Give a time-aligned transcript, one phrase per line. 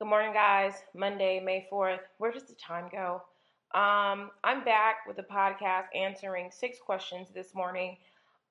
[0.00, 0.74] Good morning, guys.
[0.94, 1.98] Monday, May 4th.
[2.18, 3.20] Where does the time go?
[3.74, 7.96] Um, I'm back with the podcast answering six questions this morning.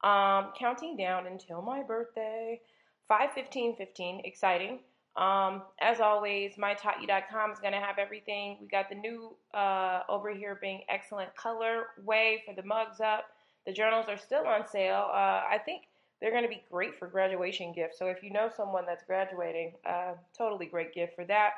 [0.03, 2.59] Um, counting down until my birthday.
[3.07, 4.23] 51515.
[4.25, 4.79] Exciting.
[5.15, 8.57] Um, as always, mytaughtyou.com is going to have everything.
[8.59, 13.27] We got the new uh, over here being excellent color way for the mugs up.
[13.65, 15.07] The journals are still on sale.
[15.13, 15.83] Uh, I think
[16.21, 17.99] they're going to be great for graduation gifts.
[17.99, 21.51] So if you know someone that's graduating, uh, totally great gift for that.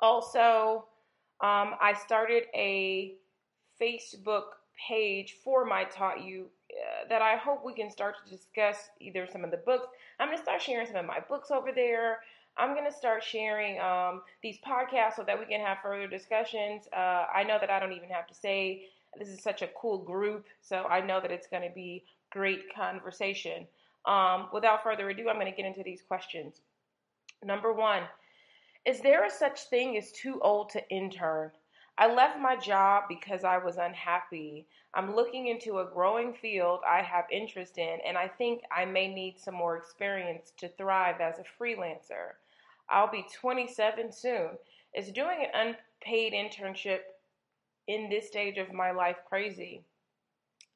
[0.00, 0.86] Also,
[1.40, 3.14] um, I started a
[3.80, 4.44] Facebook
[4.88, 9.26] page for My Taught You uh, that I hope we can start to discuss either
[9.30, 9.86] some of the books.
[10.18, 12.20] I'm going to start sharing some of my books over there.
[12.56, 16.86] I'm going to start sharing um, these podcasts so that we can have further discussions.
[16.94, 18.84] Uh, I know that I don't even have to say
[19.18, 22.74] this is such a cool group, so I know that it's going to be great
[22.74, 23.66] conversation.
[24.04, 26.60] Um, without further ado, I'm going to get into these questions.
[27.44, 28.02] Number one,
[28.84, 31.52] is there a such thing as too old to intern?
[31.98, 34.66] I left my job because I was unhappy.
[34.94, 39.12] I'm looking into a growing field I have interest in, and I think I may
[39.12, 42.34] need some more experience to thrive as a freelancer.
[42.88, 44.50] I'll be 27 soon.
[44.94, 47.00] Is doing an unpaid internship
[47.86, 49.84] in this stage of my life crazy?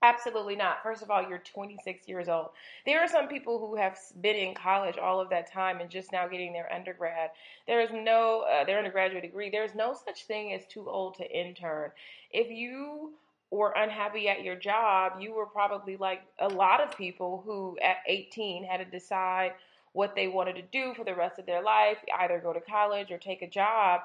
[0.03, 0.83] Absolutely not.
[0.83, 2.51] First of all, you're 26 years old.
[2.85, 6.13] There are some people who have been in college all of that time and just
[6.13, 7.31] now getting their undergrad.
[7.67, 9.51] There is no uh, their undergraduate degree.
[9.51, 11.91] There's no such thing as too old to intern.
[12.31, 13.15] If you
[13.51, 17.97] were unhappy at your job, you were probably like a lot of people who at
[18.07, 19.53] 18 had to decide
[19.93, 23.11] what they wanted to do for the rest of their life, either go to college
[23.11, 24.03] or take a job.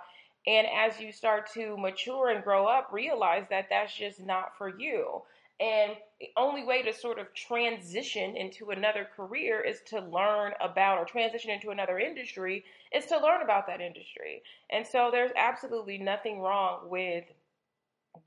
[0.48, 4.68] And as you start to mature and grow up, realize that that's just not for
[4.70, 5.22] you.
[5.62, 10.98] And the only way to sort of transition into another career is to learn about,
[10.98, 14.42] or transition into another industry, is to learn about that industry.
[14.72, 17.26] And so there's absolutely nothing wrong with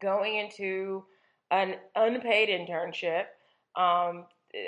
[0.01, 1.05] going into
[1.51, 3.25] an unpaid internship.
[3.75, 4.27] Um,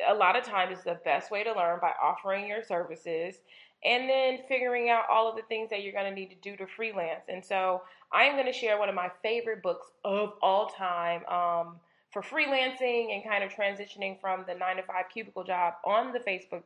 [0.08, 3.36] a lot of times it's the best way to learn by offering your services
[3.84, 6.56] and then figuring out all of the things that you're going to need to do
[6.56, 7.26] to freelance.
[7.28, 7.82] And so
[8.12, 11.24] I'm going to share one of my favorite books of all time.
[11.26, 11.76] Um,
[12.16, 16.18] for freelancing and kind of transitioning from the nine to five cubicle job on the
[16.18, 16.62] Facebook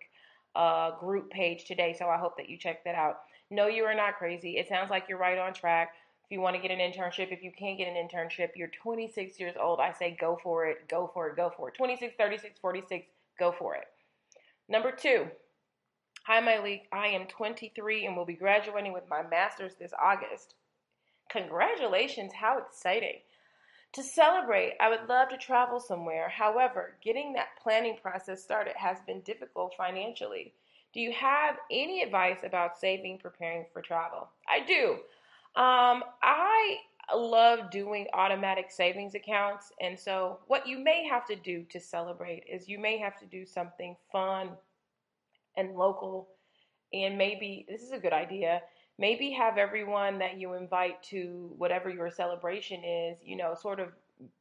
[0.54, 1.92] uh, group page today.
[1.98, 3.22] So I hope that you check that out.
[3.50, 4.58] No, you are not crazy.
[4.58, 5.90] It sounds like you're right on track.
[6.24, 9.40] If you want to get an internship, if you can't get an internship, you're 26
[9.40, 9.80] years old.
[9.80, 11.74] I say go for it, go for it, go for it.
[11.74, 13.06] 26, 36, 46,
[13.36, 13.86] go for it.
[14.68, 15.26] Number two.
[16.26, 16.82] Hi, Myleik.
[16.92, 20.54] I am 23 and will be graduating with my master's this August.
[21.28, 22.34] Congratulations.
[22.34, 23.18] How exciting.
[23.94, 26.28] To celebrate, I would love to travel somewhere.
[26.28, 30.54] However, getting that planning process started has been difficult financially.
[30.92, 34.28] Do you have any advice about saving, preparing for travel?
[34.48, 34.92] I do.
[35.60, 36.76] Um, I
[37.14, 39.72] love doing automatic savings accounts.
[39.80, 43.26] And so, what you may have to do to celebrate is you may have to
[43.26, 44.50] do something fun
[45.56, 46.28] and local.
[46.92, 48.62] And maybe this is a good idea
[49.00, 53.88] maybe have everyone that you invite to whatever your celebration is, you know, sort of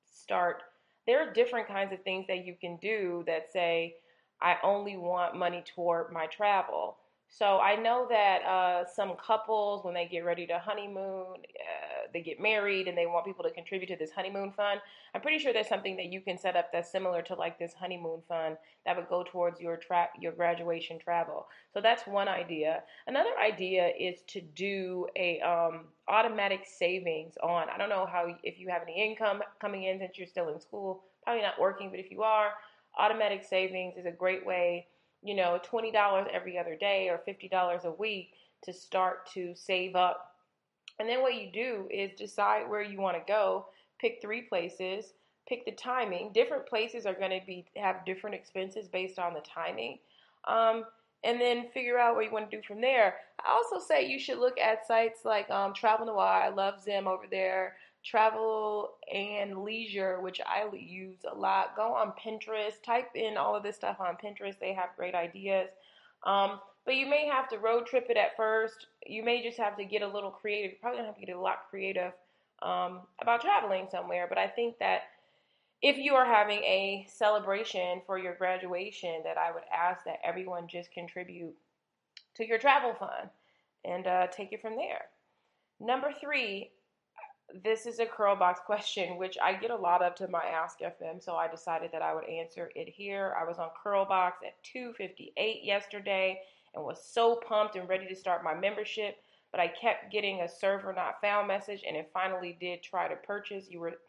[0.06, 0.64] start.
[1.08, 3.96] There are different kinds of things that you can do that say,
[4.42, 6.98] I only want money toward my travel.
[7.32, 12.22] So I know that uh, some couples, when they get ready to honeymoon, uh, they
[12.22, 14.82] get married and they want people to contribute to this honeymoon fund.
[15.14, 17.74] I'm pretty sure there's something that you can set up that's similar to like this
[17.74, 21.48] honeymoon fund that would go towards your tra- your graduation travel.
[21.72, 22.82] So that's one idea.
[23.06, 27.70] Another idea is to do a um, automatic savings on.
[27.70, 30.60] I don't know how if you have any income coming in since you're still in
[30.60, 32.50] school, probably not working, but if you are,
[32.98, 34.88] automatic savings is a great way
[35.24, 35.94] you know, $20
[36.32, 38.32] every other day or $50 a week
[38.64, 40.36] to start to save up.
[41.00, 43.68] And then what you do is decide where you want to go,
[44.00, 45.14] pick three places,
[45.48, 46.32] pick the timing.
[46.34, 50.00] Different places are going to be have different expenses based on the timing.
[50.48, 50.86] Um,
[51.24, 53.16] and then figure out what you want to do from there.
[53.46, 56.26] I also say you should look at sites like um, Travel Noir.
[56.26, 61.76] I love Zim over there travel and leisure, which I use a lot.
[61.76, 64.58] Go on Pinterest, type in all of this stuff on Pinterest.
[64.60, 65.70] They have great ideas.
[66.24, 68.88] Um, but you may have to road trip it at first.
[69.06, 70.72] You may just have to get a little creative.
[70.72, 72.14] You probably don't have to get a lot creative
[72.62, 74.26] um, about traveling somewhere.
[74.28, 75.04] But I think that
[75.82, 80.68] if you are having a celebration for your graduation, that I would ask that everyone
[80.68, 81.56] just contribute
[82.36, 83.30] to your travel fund
[83.86, 85.06] and uh, take it from there.
[85.80, 86.72] Number three,
[87.64, 91.22] this is a CurlBox question, which I get a lot of to my Ask FM,
[91.22, 93.36] so I decided that I would answer it here.
[93.40, 96.42] I was on Curlbox at 2:58 yesterday
[96.74, 99.18] and was so pumped and ready to start my membership,
[99.52, 103.16] but I kept getting a server not found message, and it finally did try to
[103.16, 103.70] purchase.
[103.70, 104.00] You were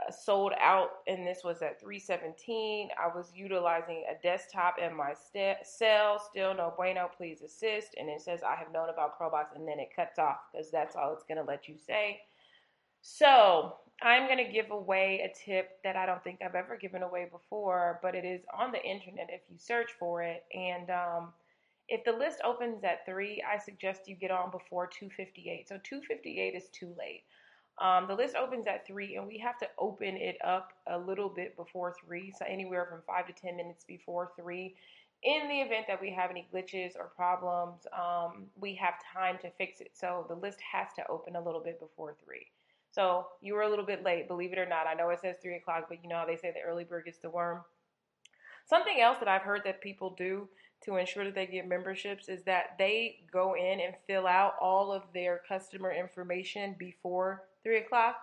[0.00, 2.88] uh, sold out, and this was at 317.
[2.98, 6.18] I was utilizing a desktop in my st- cell.
[6.18, 7.10] Still no bueno.
[7.14, 7.94] Please assist.
[7.98, 10.96] And it says I have known about CurlBox, and then it cuts off because that's
[10.96, 12.20] all it's gonna let you say.
[13.00, 17.02] So I'm going to give away a tip that I don't think I've ever given
[17.02, 20.44] away before, but it is on the internet if you search for it.
[20.54, 21.32] And um,
[21.88, 25.68] if the list opens at three, I suggest you get on before 258.
[25.68, 27.24] So 258 is too late.
[27.80, 31.28] Um, the list opens at three, and we have to open it up a little
[31.28, 34.74] bit before three, so anywhere from five to ten minutes before three.
[35.22, 39.50] In the event that we have any glitches or problems, um, we have time to
[39.50, 39.90] fix it.
[39.94, 42.46] So the list has to open a little bit before three.
[42.90, 44.86] So you were a little bit late, believe it or not.
[44.86, 47.04] I know it says three o'clock, but you know how they say the early bird
[47.04, 47.62] gets the worm.
[48.66, 50.48] Something else that I've heard that people do
[50.84, 54.92] to ensure that they get memberships is that they go in and fill out all
[54.92, 58.16] of their customer information before three o'clock.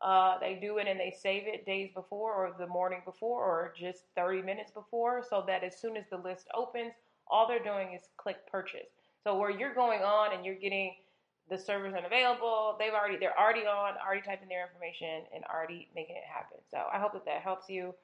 [0.00, 3.74] Uh, they do it and they save it days before or the morning before or
[3.78, 6.92] just 30 minutes before so that as soon as the list opens,
[7.26, 8.88] all they're doing is click purchase.
[9.22, 10.94] So where you're going on and you're getting
[11.50, 12.76] the server's unavailable.
[12.78, 16.58] They've already they're already on, already typing their information and already making it happen.
[16.70, 17.94] So I hope that that helps you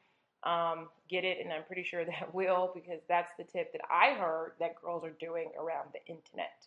[0.43, 4.15] um, get it, and I'm pretty sure that will because that's the tip that I
[4.15, 6.67] heard that girls are doing around the internet.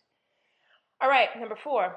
[1.00, 1.96] All right, number four.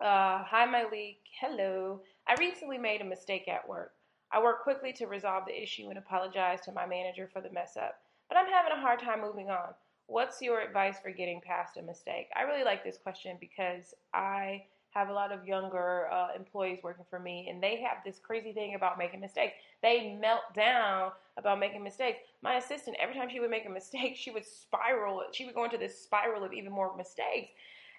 [0.00, 1.18] Uh, hi, Myleik.
[1.40, 2.00] Hello.
[2.26, 3.92] I recently made a mistake at work.
[4.32, 7.76] I worked quickly to resolve the issue and apologize to my manager for the mess
[7.76, 7.96] up,
[8.28, 9.74] but I'm having a hard time moving on.
[10.10, 12.30] What's your advice for getting past a mistake?
[12.34, 17.04] I really like this question because I have a lot of younger uh, employees working
[17.08, 19.52] for me, and they have this crazy thing about making mistakes.
[19.84, 22.18] They melt down about making mistakes.
[22.42, 25.22] My assistant, every time she would make a mistake, she would spiral.
[25.30, 27.52] She would go into this spiral of even more mistakes.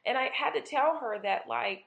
[0.06, 1.86] And I had to tell her that, like,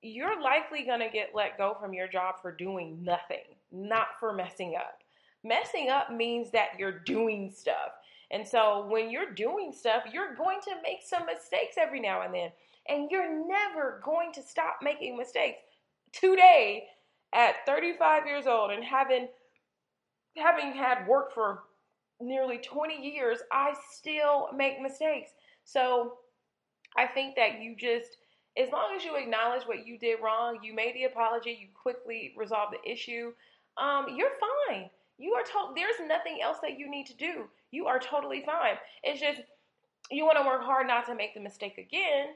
[0.00, 4.32] you're likely going to get let go from your job for doing nothing, not for
[4.32, 5.00] messing up.
[5.42, 7.90] Messing up means that you're doing stuff.
[8.30, 12.34] And so when you're doing stuff, you're going to make some mistakes every now and
[12.34, 12.50] then.
[12.88, 15.58] And you're never going to stop making mistakes.
[16.12, 16.84] Today,
[17.32, 19.28] at 35 years old and having
[20.36, 21.64] having had work for
[22.20, 25.30] nearly 20 years, I still make mistakes.
[25.64, 26.18] So
[26.96, 28.18] I think that you just
[28.58, 32.32] as long as you acknowledge what you did wrong, you made the apology, you quickly
[32.38, 33.32] resolve the issue,
[33.76, 34.30] um, you're
[34.68, 34.88] fine.
[35.18, 37.44] You are told there's nothing else that you need to do.
[37.76, 38.76] You are totally fine.
[39.02, 39.42] It's just
[40.10, 42.28] you want to work hard not to make the mistake again,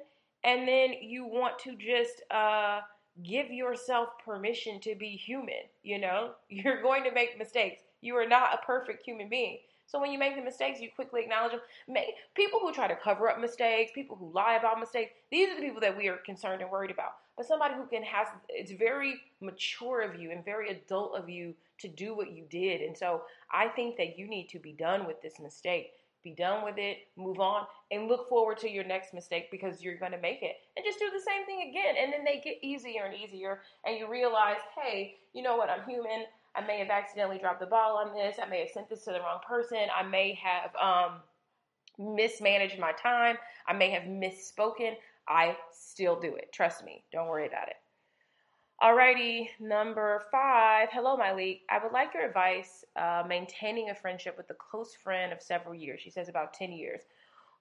[0.45, 2.81] and then you want to just uh,
[3.25, 5.63] give yourself permission to be human.
[5.83, 7.81] You know, you're going to make mistakes.
[8.03, 9.61] You are not a perfect human being.
[9.87, 11.61] So when you make the mistakes, you quickly acknowledge them.
[11.89, 15.57] Make, people who try to cover up mistakes, people who lie about mistakes, these are
[15.57, 17.15] the people that we are concerned and worried about.
[17.35, 21.55] But somebody who can has it's very mature of you and very adult of you
[21.81, 22.81] to do what you did.
[22.81, 23.23] And so
[23.53, 25.93] I think that you need to be done with this mistake.
[26.23, 29.97] Be done with it, move on, and look forward to your next mistake because you're
[29.97, 30.57] going to make it.
[30.77, 31.95] And just do the same thing again.
[31.99, 33.63] And then they get easier and easier.
[33.87, 35.71] And you realize, hey, you know what?
[35.71, 36.25] I'm human.
[36.55, 38.37] I may have accidentally dropped the ball on this.
[38.43, 39.87] I may have sent this to the wrong person.
[39.97, 41.21] I may have um,
[41.99, 43.37] mismanaged my time.
[43.67, 44.97] I may have misspoken.
[45.27, 46.53] I still do it.
[46.53, 47.05] Trust me.
[47.13, 47.77] Don't worry about it.
[48.83, 50.89] Alrighty, number five.
[50.91, 51.61] Hello, Myleik.
[51.69, 55.75] I would like your advice uh, maintaining a friendship with a close friend of several
[55.75, 56.01] years.
[56.01, 57.03] She says about 10 years,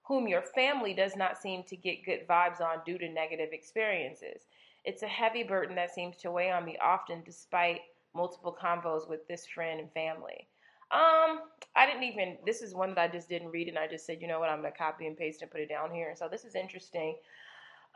[0.04, 4.46] whom your family does not seem to get good vibes on due to negative experiences.
[4.86, 7.82] It's a heavy burden that seems to weigh on me often, despite
[8.14, 10.48] multiple convos with this friend and family.
[10.90, 11.40] Um,
[11.76, 12.38] I didn't even.
[12.46, 14.48] This is one that I just didn't read, and I just said, you know what,
[14.48, 16.14] I'm gonna copy and paste and put it down here.
[16.16, 17.16] So this is interesting.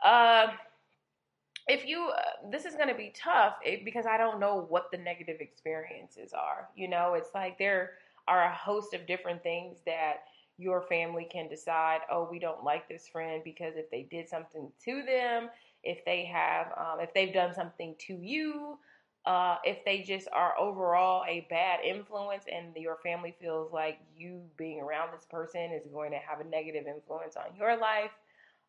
[0.03, 0.47] Uh
[1.67, 4.91] if you uh, this is going to be tough it, because i don't know what
[4.91, 7.13] the negative experiences are you know?
[7.15, 7.91] It's like there
[8.27, 10.23] are a host of different things that
[10.57, 14.71] your family can decide oh we don't like this friend because if they did something
[14.83, 15.49] to them
[15.83, 18.77] if they have um, if they've done something to you
[19.25, 24.41] uh, if they just are overall a bad influence and your family feels like you
[24.57, 28.11] being around this person is going to have a negative influence on your life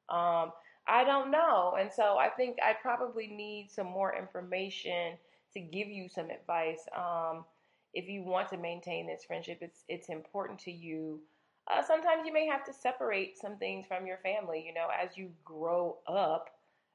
[0.08, 0.52] um,
[0.88, 1.76] I don't know.
[1.78, 5.16] And so I think I probably need some more information
[5.52, 6.86] to give you some advice.
[6.96, 7.44] Um,
[7.92, 11.20] if you want to maintain this friendship, it's it's important to you.
[11.68, 14.62] Uh, sometimes you may have to separate some things from your family.
[14.64, 16.50] You know, as you grow up,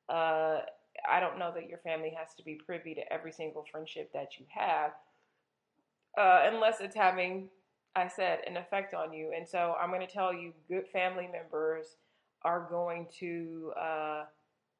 [0.08, 0.60] uh,
[1.10, 4.40] I don't know that your family has to be privy to every single friendship that
[4.40, 4.92] you have,
[6.18, 7.50] uh, unless it's having,
[7.96, 9.32] I said, an effect on you.
[9.36, 11.98] And so I'm going to tell you, good family members
[12.44, 14.24] are going to uh,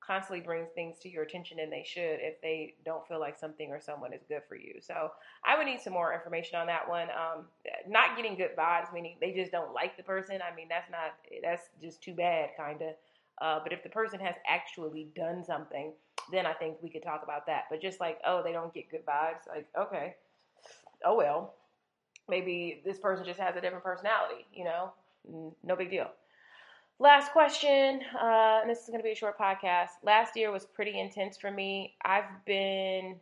[0.06, 3.70] constantly bring things to your attention and they should if they don't feel like something
[3.70, 4.76] or someone is good for you.
[4.82, 5.12] So
[5.46, 7.08] I would need some more information on that one.
[7.10, 7.46] Um,
[7.88, 10.40] not getting good vibes, meaning they just don't like the person.
[10.42, 11.14] I mean, that's not,
[11.44, 12.96] that's just too bad, kind of.
[13.42, 15.94] Uh, but if the person has actually done something,
[16.32, 17.64] then I think we could talk about that.
[17.70, 20.16] But just like, oh, they don't get good vibes, like, okay,
[21.06, 21.56] oh well,
[22.30, 24.92] maybe this person just has a different personality, you know,
[25.64, 26.10] no big deal.
[27.02, 29.88] Last question, uh, and this is going to be a short podcast.
[30.04, 31.96] Last year was pretty intense for me.
[32.06, 33.16] I've been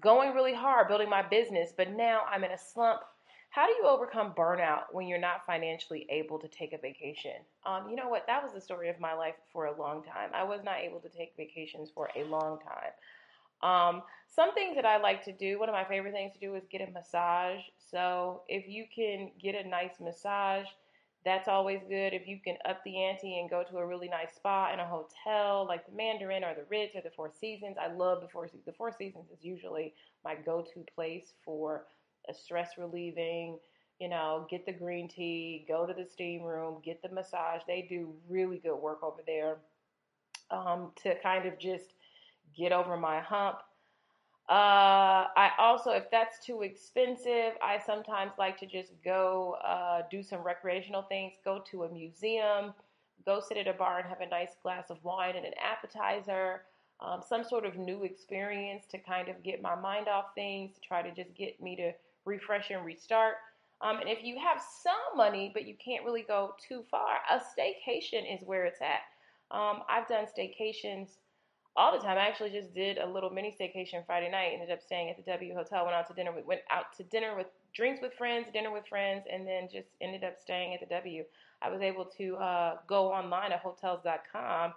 [0.00, 3.00] going really hard building my business, but now I'm in a slump.
[3.48, 7.40] How do you overcome burnout when you're not financially able to take a vacation?
[7.64, 8.26] Um, you know what?
[8.26, 10.28] That was the story of my life for a long time.
[10.34, 12.92] I was not able to take vacations for a long time.
[13.62, 16.54] Um, some things that I like to do, one of my favorite things to do
[16.54, 17.60] is get a massage.
[17.90, 20.66] So if you can get a nice massage,
[21.24, 22.12] that's always good.
[22.12, 24.86] If you can up the ante and go to a really nice spa in a
[24.86, 28.46] hotel like the Mandarin or the Ritz or the Four Seasons, I love the Four
[28.46, 28.66] Seasons.
[28.66, 31.86] The Four Seasons is usually my go-to place for
[32.28, 33.58] a stress relieving.
[34.00, 37.62] You know, get the green tea, go to the steam room, get the massage.
[37.66, 39.58] They do really good work over there
[40.50, 41.94] um, to kind of just
[42.56, 43.58] get over my hump.
[44.48, 50.22] Uh, I also, if that's too expensive, I sometimes like to just go uh, do
[50.22, 52.74] some recreational things, go to a museum,
[53.24, 56.62] go sit at a bar and have a nice glass of wine and an appetizer,
[57.00, 60.80] um, some sort of new experience to kind of get my mind off things, to
[60.80, 61.92] try to just get me to
[62.26, 63.36] refresh and restart.
[63.80, 67.38] Um, and if you have some money, but you can't really go too far, a
[67.38, 69.00] staycation is where it's at.
[69.50, 71.16] Um, I've done staycations
[71.76, 72.18] all the time.
[72.18, 74.52] I actually just did a little mini staycation Friday night.
[74.52, 75.84] Ended up staying at the W Hotel.
[75.84, 76.32] Went out to dinner.
[76.34, 79.88] We went out to dinner with drinks with friends, dinner with friends, and then just
[80.00, 81.24] ended up staying at the W.
[81.62, 84.74] I was able to uh, go online at Hotels.com,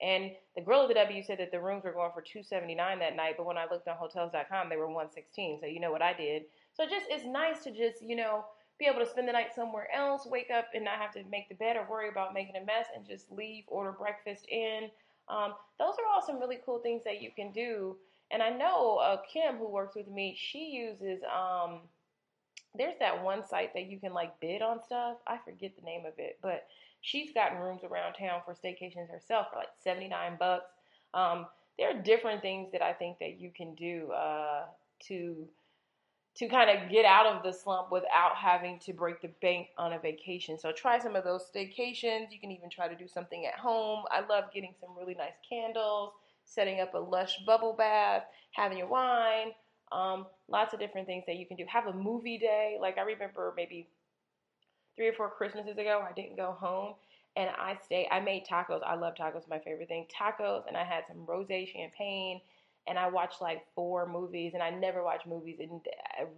[0.00, 2.74] and the girl at the W said that the rooms were going for two seventy
[2.74, 3.34] nine that night.
[3.36, 5.58] But when I looked on Hotels.com, they were one sixteen.
[5.60, 6.44] So you know what I did.
[6.72, 8.44] So just it's nice to just you know
[8.80, 11.48] be able to spend the night somewhere else, wake up and not have to make
[11.50, 14.90] the bed or worry about making a mess, and just leave, order breakfast in.
[15.30, 17.96] Um, those are all some really cool things that you can do.
[18.30, 21.22] And I know uh, Kim, who works with me, she uses.
[21.24, 21.80] Um,
[22.76, 25.16] there's that one site that you can like bid on stuff.
[25.26, 26.66] I forget the name of it, but
[27.00, 30.70] she's gotten rooms around town for staycations herself for like 79 bucks.
[31.14, 31.46] Um,
[31.78, 34.64] there are different things that I think that you can do uh,
[35.08, 35.48] to
[36.36, 39.92] to kind of get out of the slump without having to break the bank on
[39.92, 40.58] a vacation.
[40.58, 42.30] So try some of those staycations.
[42.30, 44.04] You can even try to do something at home.
[44.10, 46.12] I love getting some really nice candles,
[46.44, 48.22] setting up a lush bubble bath,
[48.52, 49.52] having your wine.
[49.92, 51.64] Um, lots of different things that you can do.
[51.68, 52.78] Have a movie day.
[52.80, 53.88] Like I remember maybe
[54.96, 56.94] three or four Christmases ago, I didn't go home
[57.36, 58.08] and I stayed.
[58.10, 58.82] I made tacos.
[58.84, 59.48] I love tacos.
[59.48, 60.06] My favorite thing.
[60.14, 62.40] Tacos, and I had some rosé champagne
[62.88, 65.80] and I watched like four movies, and I never watch movies, and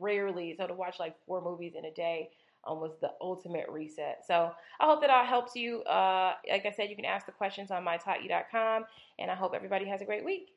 [0.00, 0.54] rarely.
[0.56, 2.30] So to watch like four movies in a day
[2.66, 4.24] um, was the ultimate reset.
[4.26, 5.82] So I hope that all helps you.
[5.82, 8.84] Uh, like I said, you can ask the questions on mytaughtyou.com,
[9.18, 10.50] and I hope everybody has a great week.